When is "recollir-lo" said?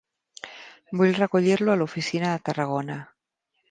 1.19-1.77